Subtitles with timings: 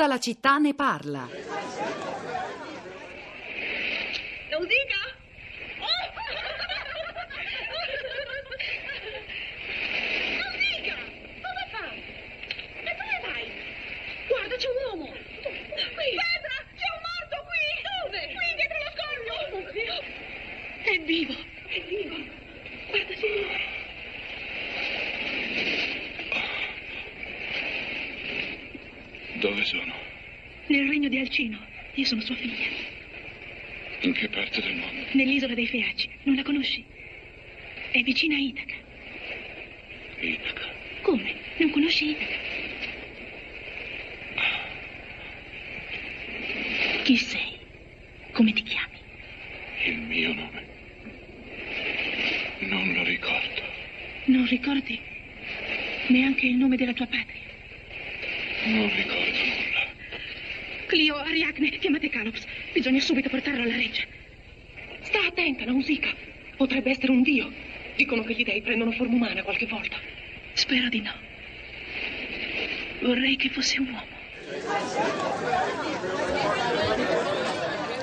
[0.00, 1.28] Tutta la città ne parla.
[4.48, 4.96] Lo dica?
[10.38, 10.96] Lo dica!
[11.42, 11.84] Come fa?
[11.92, 13.44] E dove vai?
[14.26, 15.12] Guarda, c'è un uomo!
[15.12, 16.16] Qui!
[16.16, 16.56] Petra!
[16.78, 17.64] C'è un morto qui!
[18.00, 18.20] Dove?
[18.32, 19.34] Qui, dietro lo scoglio!
[19.52, 19.96] Oh, Dio!
[20.82, 21.36] È vivo!
[21.66, 22.16] È vivo!
[22.88, 23.68] Guarda, signore!
[29.40, 29.94] Dove sono?
[30.66, 31.58] Nel regno di Alcino.
[31.94, 32.68] Io sono sua figlia.
[34.02, 35.04] In che parte del mondo?
[35.12, 36.08] Nell'isola dei Feaci.
[36.22, 36.82] Non la conosci?
[37.90, 38.74] È vicina a Itaca.
[40.20, 40.62] Itaca.
[41.02, 41.34] Come?
[41.58, 42.48] Non conosci Itaca?
[47.02, 47.58] Chi sei?
[48.30, 48.98] Come ti chiami?
[49.84, 50.68] Il mio nome.
[52.60, 53.62] Non lo ricordo.
[54.26, 54.98] Non ricordi
[56.08, 57.40] neanche il nome della tua patria?
[58.66, 59.49] Non ricordo.
[60.90, 62.44] Clio, Ariadne, chiamate Calops.
[62.72, 64.02] Bisogna subito portarlo alla reggia.
[65.02, 66.10] Sta attenta, Nausicaa.
[66.56, 67.48] Potrebbe essere un dio.
[67.94, 69.94] Dicono che gli dei prendono forma umana qualche volta.
[70.54, 71.12] Spero di no.
[73.02, 74.18] Vorrei che fosse un uomo.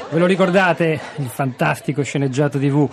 [0.09, 2.89] Ve lo ricordate il fantastico sceneggiato TV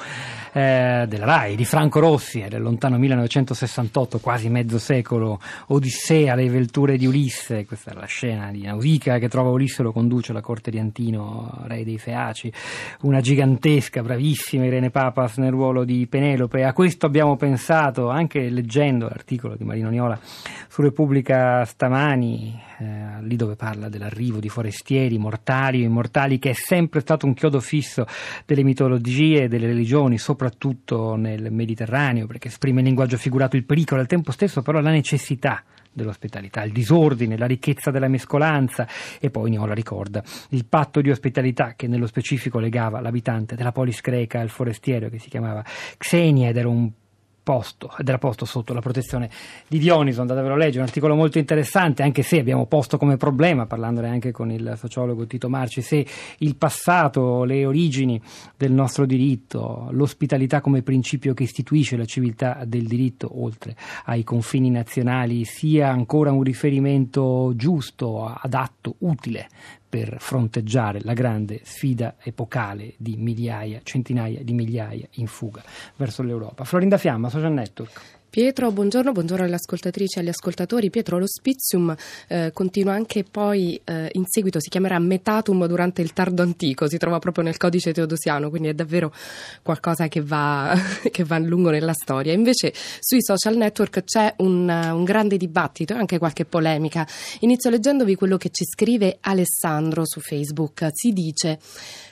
[0.54, 6.96] eh, della RAI di Franco Rossi del lontano 1968, quasi mezzo secolo, Odissea, le velture
[6.96, 10.40] di Ulisse, questa è la scena di Nausicaa che trova Ulisse e lo conduce alla
[10.40, 12.52] corte di Antino, re dei Feaci,
[13.00, 16.62] una gigantesca, bravissima Irene Papas nel ruolo di Penelope.
[16.62, 20.18] A questo abbiamo pensato anche leggendo l'articolo di Marino Niola
[20.68, 26.54] su Repubblica stamani, eh, lì dove parla dell'arrivo di forestieri mortali o immortali, che è
[26.54, 28.06] sempre stato un chiodo fisso
[28.46, 30.42] delle mitologie e delle religioni, soprattutto
[31.16, 35.62] nel Mediterraneo, perché esprime in linguaggio figurato il pericolo, al tempo stesso però la necessità
[35.94, 38.86] dell'ospitalità, il disordine, la ricchezza della mescolanza.
[39.20, 44.00] E poi Niola ricorda il patto di ospitalità che nello specifico legava l'abitante della polis
[44.00, 45.64] greca al forestiero che si chiamava
[45.96, 46.90] Xenia ed era un
[47.44, 49.30] posto, ed era posto sotto la protezione
[49.68, 53.66] di Dioniso, andatevelo a leggere, un articolo molto interessante, anche se abbiamo posto come problema,
[53.66, 56.04] parlandone anche con il sociologo Tito Marci, se
[56.38, 58.20] il passato, le origini
[58.56, 63.76] del nostro diritto, l'ospitalità come principio che istituisce la civiltà del diritto, oltre
[64.06, 69.48] ai confini nazionali, sia ancora un riferimento giusto, adatto, utile
[69.94, 75.62] per fronteggiare la grande sfida epocale di migliaia, centinaia di migliaia in fuga
[75.94, 76.64] verso l'Europa.
[76.64, 78.00] Florinda Fiamma, Social Network.
[78.34, 80.90] Pietro, buongiorno, buongiorno alle ascoltatrici e agli ascoltatori.
[80.90, 81.94] Pietro, l'ospizium
[82.26, 86.98] eh, continua anche poi eh, in seguito, si chiamerà metatum durante il tardo antico, si
[86.98, 89.14] trova proprio nel codice teodosiano, quindi è davvero
[89.62, 90.76] qualcosa che va,
[91.12, 92.32] che va lungo nella storia.
[92.32, 97.06] Invece sui social network c'è un, un grande dibattito e anche qualche polemica.
[97.38, 100.88] Inizio leggendovi quello che ci scrive Alessandro su Facebook.
[100.92, 101.60] Si dice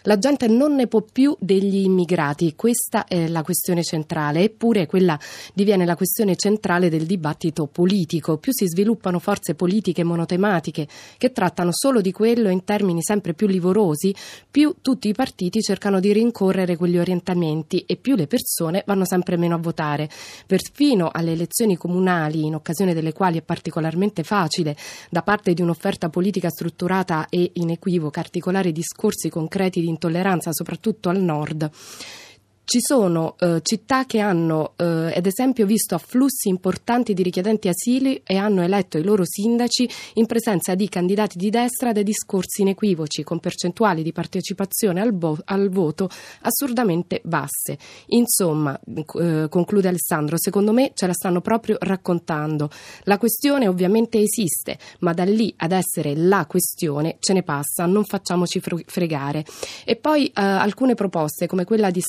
[0.03, 5.19] la gente non ne può più degli immigrati, questa è la questione centrale, eppure quella
[5.55, 8.39] diviene la questione centrale del dibattito politico.
[8.39, 13.47] Più si sviluppano forze politiche monotematiche che trattano solo di quello in termini sempre più
[13.47, 14.15] livorosi,
[14.51, 19.37] più tutti i partiti cercano di rincorrere quegli orientamenti e più le persone vanno sempre
[19.37, 20.09] meno a votare.
[20.47, 24.77] Perfino alle elezioni comunali, in occasione delle quali è particolarmente facile,
[25.11, 31.21] da parte di un'offerta politica strutturata e inequivoca, articolare discorsi concreti di intolleranza, soprattutto al
[31.21, 31.71] nord.
[32.65, 38.23] Ci sono eh, città che hanno, eh, ad esempio, visto afflussi importanti di richiedenti asili
[38.25, 43.25] e hanno eletto i loro sindaci in presenza di candidati di destra dai discorsi inequivoci,
[43.25, 46.09] con percentuali di partecipazione al, bo- al voto
[46.43, 47.79] assurdamente basse.
[48.07, 48.79] Insomma,
[49.21, 52.71] eh, conclude Alessandro, secondo me ce la stanno proprio raccontando.
[53.03, 58.05] La questione ovviamente esiste, ma da lì ad essere la questione ce ne passa, non
[58.05, 59.45] facciamoci fregare.
[59.85, 62.01] E poi eh, alcune proposte, come quella di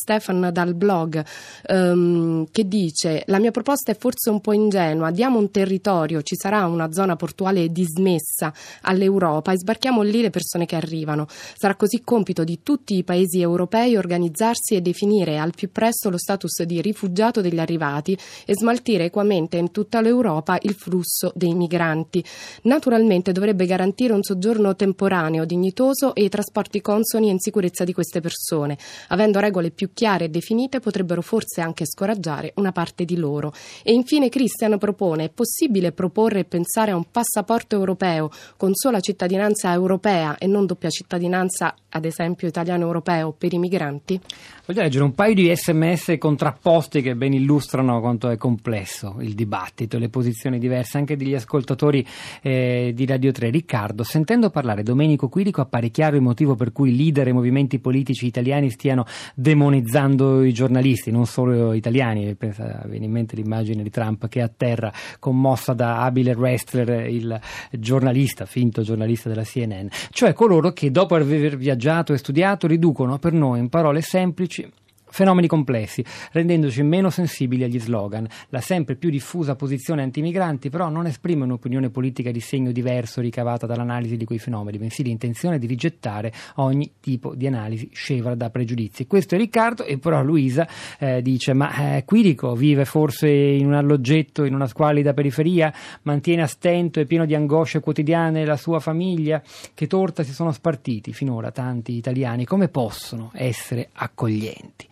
[0.51, 1.23] Dal blog
[1.69, 6.35] um, che dice la mia proposta è forse un po' ingenua, diamo un territorio, ci
[6.35, 11.27] sarà una zona portuale dismessa all'Europa e sbarchiamo lì le persone che arrivano.
[11.29, 16.17] Sarà così compito di tutti i paesi europei organizzarsi e definire al più presto lo
[16.17, 22.23] status di rifugiato degli arrivati e smaltire equamente in tutta l'Europa il flusso dei migranti.
[22.63, 27.93] Naturalmente dovrebbe garantire un soggiorno temporaneo, dignitoso e i trasporti consoni e in sicurezza di
[27.93, 28.77] queste persone,
[29.09, 33.53] avendo regole più chiare definite potrebbero forse anche scoraggiare una parte di loro.
[33.83, 38.99] E infine Christian propone: è possibile proporre e pensare a un passaporto europeo con sola
[38.99, 44.19] cittadinanza europea e non doppia cittadinanza, ad esempio italiano-europeo, per i migranti?
[44.65, 49.99] Voglio leggere un paio di sms contrapposti che ben illustrano quanto è complesso il dibattito,
[49.99, 52.05] le posizioni diverse anche degli ascoltatori
[52.41, 53.49] eh, di Radio 3.
[53.49, 58.25] Riccardo, sentendo parlare Domenico Quirico appare chiaro il motivo per cui leader e movimenti politici
[58.25, 59.05] italiani stiano
[59.35, 64.91] demonizzando i giornalisti, non solo italiani, pensa, viene in mente l'immagine di Trump che atterra
[65.19, 67.39] commossa da abile wrestler il
[67.71, 73.33] giornalista, finto giornalista della CNN, cioè coloro che dopo aver viaggiato e studiato riducono per
[73.33, 74.69] noi in parole semplici
[75.13, 78.27] fenomeni complessi, rendendoci meno sensibili agli slogan.
[78.49, 83.67] La sempre più diffusa posizione antimigranti però non esprime un'opinione politica di segno diverso ricavata
[83.67, 89.05] dall'analisi di quei fenomeni, bensì l'intenzione di rigettare ogni tipo di analisi scevra da pregiudizi.
[89.05, 90.67] Questo è Riccardo e però Luisa
[90.97, 95.71] eh, dice ma eh, Quirico vive forse in un alloggetto, in una squalida periferia,
[96.03, 99.43] mantiene a stento e pieno di angosce quotidiane la sua famiglia,
[99.75, 104.87] che torta si sono spartiti finora tanti italiani, come possono essere accoglienti?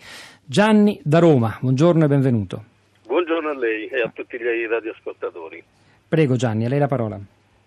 [0.51, 2.63] Gianni da Roma, buongiorno e benvenuto.
[3.07, 5.63] Buongiorno a lei e a tutti gli radioascoltatori.
[6.09, 7.17] Prego Gianni, a lei la parola.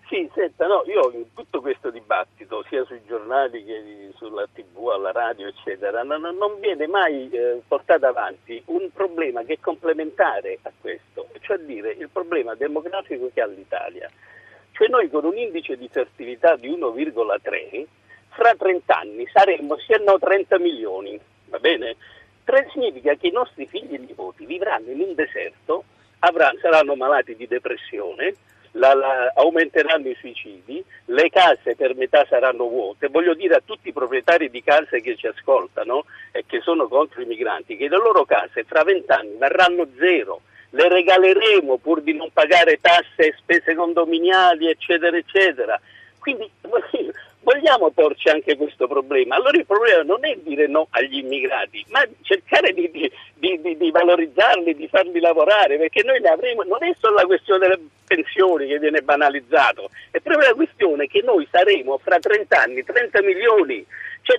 [0.07, 5.11] Sì, senta, no, io in tutto questo dibattito, sia sui giornali che sulla tv, alla
[5.11, 10.71] radio, eccetera, non, non viene mai eh, portato avanti un problema che è complementare a
[10.79, 14.11] questo, cioè dire il problema demografico che ha l'Italia.
[14.73, 17.83] Cioè noi con un indice di fertilità di 1,3,
[18.29, 21.95] fra 30 anni saremmo, sì no, 30 milioni, va bene?
[22.71, 25.83] Significa che i nostri figli e nipoti vivranno in un deserto,
[26.19, 28.35] avranno, saranno malati di depressione,
[28.75, 33.07] la, la, aumenteranno i suicidi, le case per metà saranno vuote.
[33.07, 37.21] Voglio dire a tutti i proprietari di case che ci ascoltano e che sono contro
[37.21, 40.41] i migranti che le loro case fra vent'anni varranno zero.
[40.71, 45.79] Le regaleremo pur di non pagare tasse e spese condominiali, eccetera, eccetera.
[46.19, 46.49] Quindi
[47.45, 49.35] vogliamo porci anche questo problema.
[49.35, 53.91] Allora il problema non è dire no agli immigrati, ma cercare di, di, di, di
[53.91, 58.67] valorizzarli, di farli lavorare, perché noi ne avremo, non è solo la questione delle pensioni
[58.67, 63.85] che viene banalizzato, è proprio la questione che noi saremo fra 30 anni 30 milioni.
[64.25, 64.37] Cioè,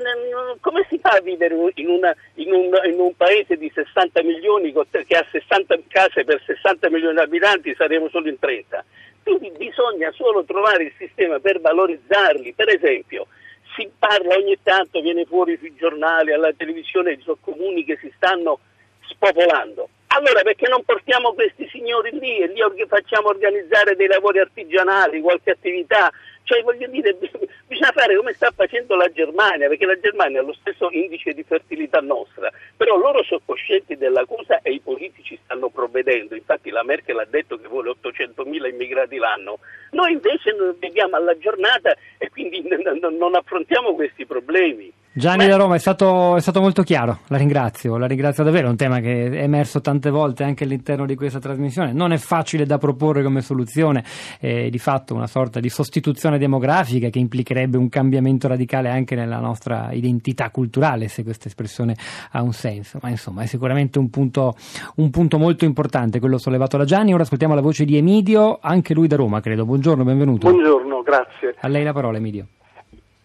[0.58, 4.73] come si fa a vivere in, una, in, un, in un, paese di 60 milioni
[4.73, 8.85] che ha 60 case per 60 milioni di abitanti, saremo solo in 30?
[9.26, 12.52] Quindi bisogna solo trovare il sistema per valorizzarli.
[12.52, 13.26] Per esempio,
[13.75, 18.61] si parla ogni tanto, viene fuori sui giornali, alla televisione, di comuni che si stanno
[19.08, 19.88] spopolando.
[20.17, 25.50] Allora perché non portiamo questi signori lì e lì facciamo organizzare dei lavori artigianali, qualche
[25.50, 26.08] attività?
[26.46, 27.12] Cioè voglio dire,
[27.66, 31.43] bisogna fare come sta facendo la Germania, perché la Germania ha lo stesso indice di
[31.43, 36.37] fertilità nostra, però loro sono coscienti della cosa e i politici stanno provvedendo.
[36.37, 39.58] Infatti la Merkel ha detto che vuole 800.000 immigrati l'anno.
[39.90, 44.93] Noi invece viviamo alla giornata e quindi non affrontiamo questi problemi.
[45.19, 45.49] Gianni Beh.
[45.49, 48.77] da Roma è stato, è stato, molto chiaro, la ringrazio, la ringrazio davvero, è un
[48.77, 52.77] tema che è emerso tante volte anche all'interno di questa trasmissione, non è facile da
[52.77, 54.05] proporre come soluzione,
[54.39, 59.39] è di fatto una sorta di sostituzione demografica che implicherebbe un cambiamento radicale anche nella
[59.39, 61.97] nostra identità culturale, se questa espressione
[62.33, 64.55] ha un senso, ma insomma è sicuramente un punto,
[64.97, 68.93] un punto molto importante quello sollevato da Gianni, ora ascoltiamo la voce di Emidio, anche
[68.93, 70.51] lui da Roma credo, buongiorno, benvenuto.
[70.51, 71.55] Buongiorno, grazie.
[71.61, 72.49] A lei la parola Emidio.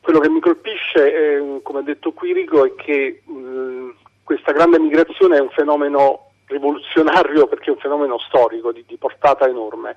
[0.01, 3.89] Quello che mi colpisce, eh, come ha detto Quirico, è che mh,
[4.23, 9.47] questa grande migrazione è un fenomeno rivoluzionario perché è un fenomeno storico di, di portata
[9.47, 9.95] enorme.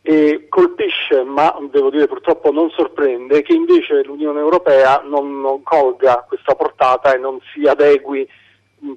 [0.00, 6.24] E colpisce, ma devo dire purtroppo non sorprende, che invece l'Unione Europea non, non colga
[6.26, 8.28] questa portata e non si adegui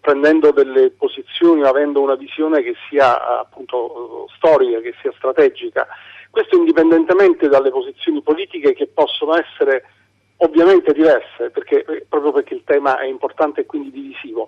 [0.01, 5.87] prendendo delle posizioni o avendo una visione che sia appunto storica, che sia strategica.
[6.29, 9.85] Questo indipendentemente dalle posizioni politiche che possono essere
[10.37, 14.47] ovviamente diverse, perché, eh, proprio perché il tema è importante e quindi divisivo,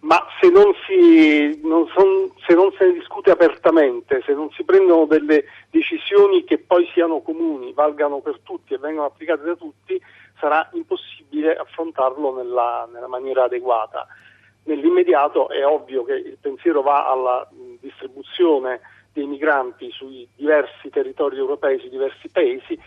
[0.00, 4.62] ma se non, si, non son, se non se ne discute apertamente, se non si
[4.62, 10.00] prendono delle decisioni che poi siano comuni, valgano per tutti e vengano applicate da tutti,
[10.38, 14.06] sarà impossibile affrontarlo nella, nella maniera adeguata.
[14.64, 17.48] Nell'immediato è ovvio che il pensiero va alla
[17.80, 18.80] distribuzione
[19.12, 22.78] dei migranti sui diversi territori europei, sui diversi paesi,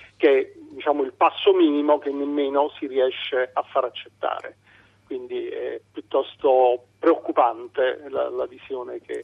[0.90, 4.58] diciamo, il passo minimo che nemmeno si riesce a far accettare.
[5.06, 9.24] Quindi è piuttosto preoccupante la, la visione che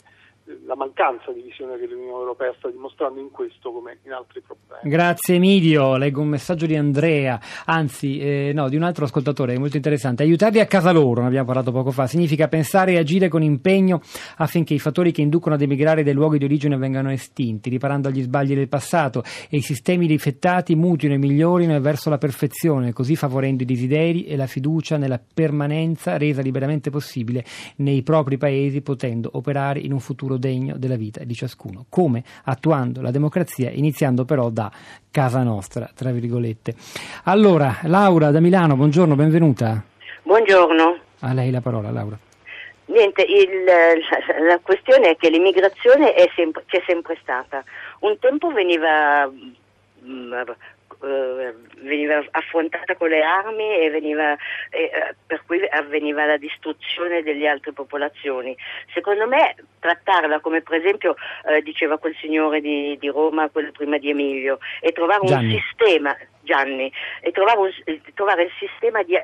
[0.66, 4.90] la mancanza di visione che l'Unione Europea sta dimostrando in questo come in altri problemi.
[4.90, 9.75] Grazie Emidio, leggo un messaggio di Andrea, anzi eh, no, di un altro ascoltatore, molto
[9.75, 10.22] interessante.
[10.22, 14.02] Aiutarli a casa loro, ne abbiamo parlato poco fa, significa pensare e agire con impegno
[14.38, 18.22] affinché i fattori che inducono ad emigrare dai luoghi di origine vengano estinti, riparando agli
[18.22, 23.64] sbagli del passato e i sistemi difettati mutino e migliorino verso la perfezione, così favorendo
[23.64, 27.44] i desideri e la fiducia nella permanenza resa liberamente possibile
[27.78, 31.86] nei propri paesi, potendo operare in un futuro degno della vita di ciascuno.
[31.89, 32.24] Come?
[32.44, 34.72] Attuando la democrazia, iniziando però da
[35.12, 36.74] casa nostra, tra virgolette.
[37.25, 39.84] Allora, Laura da Milano, buongiorno, benvenuta.
[40.24, 40.98] Buongiorno.
[41.20, 42.18] A lei la parola, Laura.
[42.88, 47.63] Niente, il, la, la, questione è che l'immigrazione sempre, c'è sempre stata.
[48.00, 49.54] Un tempo veniva mh,
[50.08, 50.34] mm,
[51.04, 54.36] eh, veniva affrontata con le armi e veniva,
[54.70, 58.56] eh, per cui avveniva la distruzione delle altre popolazioni.
[58.94, 61.16] Secondo me trattarla come per esempio
[61.48, 65.54] eh, diceva quel signore di, di, Roma, quello prima di Emilio, e trovare Gianni.
[65.54, 67.72] un sistema, Gianni, e trovare, un,
[68.14, 69.16] trovare il sistema di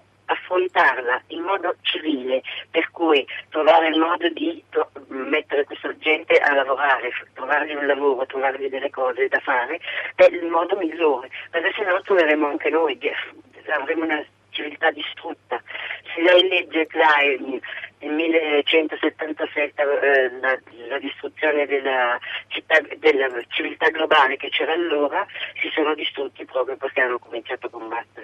[0.51, 6.53] affrontarla in modo civile, per cui trovare il modo di to- mettere questa gente a
[6.53, 9.79] lavorare, trovargli un lavoro, trovargli delle cose da fare,
[10.15, 13.00] è il modo migliore, perché se no troveremo anche noi,
[13.70, 15.62] avremo una civiltà distrutta.
[16.13, 17.60] Se lei legge Klein
[18.00, 25.25] nel 1177 eh, la, la, distruzione della, città, della civiltà globale che c'era allora,
[25.62, 28.21] si sono distrutti proprio perché hanno cominciato a combatterla.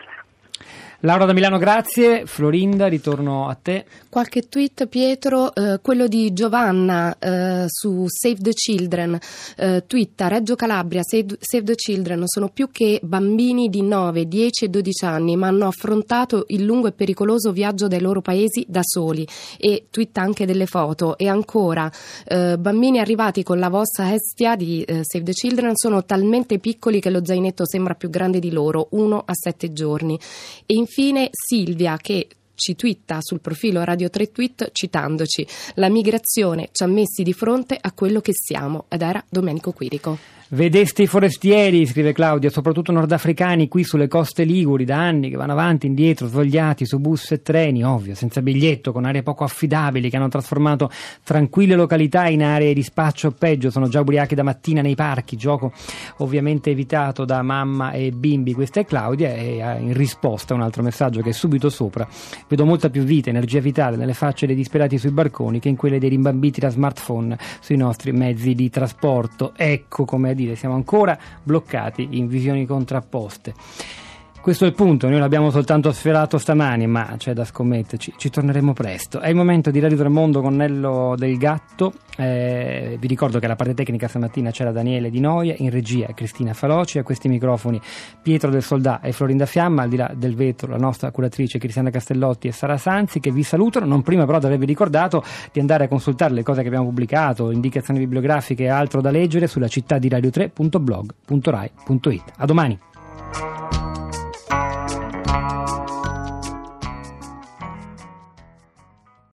[1.02, 2.26] Laura da Milano, grazie.
[2.26, 3.86] Florinda, ritorno a te.
[4.10, 9.20] Qualche tweet, Pietro, eh, quello di Giovanna eh, su Save the Children.
[9.58, 14.66] Eh, twitta Reggio Calabria, Save, Save, the Children sono più che bambini di 9, 10
[14.66, 18.82] e 12 anni, ma hanno affrontato il lungo e pericoloso viaggio dai loro paesi da
[18.82, 19.28] soli.
[19.60, 21.16] E twitta anche delle foto.
[21.20, 21.92] E ancora,
[22.26, 27.00] eh, bambini arrivati con la vostra estia di eh, Save the Children sono talmente piccoli
[27.00, 30.20] che lo zainetto sembra più grande di loro, uno a sette giorni.
[30.66, 30.86] E infine
[31.32, 37.22] Silvia che ci twitta sul profilo Radio 3 Tweet citandoci la migrazione ci ha messi
[37.22, 40.36] di fronte a quello che siamo ed era Domenico Quirico.
[40.50, 45.52] Vedeste i forestieri, scrive Claudia, soprattutto nordafricani qui sulle coste liguri da anni che vanno
[45.52, 50.16] avanti, indietro, svogliati su bus e treni, ovvio, senza biglietto, con aree poco affidabili che
[50.16, 50.90] hanno trasformato
[51.22, 55.36] tranquille località in aree di spaccio o peggio, sono già ubriachi da mattina nei parchi,
[55.36, 55.74] gioco
[56.20, 58.54] ovviamente evitato da mamma e bimbi.
[58.54, 62.08] Questa è Claudia e in risposta un altro messaggio che è subito sopra.
[62.50, 66.00] Vedo molta più vita, energia vitale nelle facce dei disperati sui barconi che in quelle
[66.00, 69.52] dei rimbambiti da smartphone sui nostri mezzi di trasporto.
[69.56, 74.07] Ecco come dire, siamo ancora bloccati in visioni contrapposte.
[74.48, 78.72] Questo è il punto, noi l'abbiamo soltanto sferato stamani, ma c'è da scommetterci, ci torneremo
[78.72, 79.20] presto.
[79.20, 81.92] È il momento di Radio Tremondo con Nello del Gatto.
[82.16, 86.54] Eh, vi ricordo che alla parte tecnica stamattina c'era Daniele Di Noia, in regia Cristina
[86.54, 87.78] Faloci, a questi microfoni
[88.22, 91.90] Pietro del Soldà e Florinda Fiamma, al di là del vetro la nostra curatrice Cristiana
[91.90, 95.84] Castellotti e Sara Sanzi che vi salutano, non prima però di avervi ricordato di andare
[95.84, 99.98] a consultare le cose che abbiamo pubblicato, indicazioni bibliografiche e altro da leggere sulla città
[99.98, 102.24] di radio3.blog.rai.it.
[102.38, 102.80] A domani!